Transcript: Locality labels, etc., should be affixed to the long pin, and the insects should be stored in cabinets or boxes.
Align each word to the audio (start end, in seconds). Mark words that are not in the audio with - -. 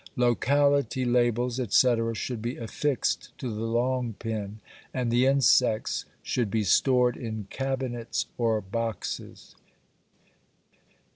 Locality 0.15 1.05
labels, 1.05 1.59
etc., 1.59 2.15
should 2.15 2.41
be 2.41 2.57
affixed 2.57 3.37
to 3.37 3.49
the 3.53 3.61
long 3.67 4.15
pin, 4.17 4.59
and 4.95 5.11
the 5.11 5.27
insects 5.27 6.05
should 6.23 6.49
be 6.49 6.63
stored 6.63 7.15
in 7.15 7.45
cabinets 7.51 8.25
or 8.35 8.61
boxes. 8.61 9.53